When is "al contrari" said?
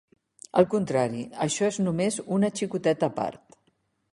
0.61-1.21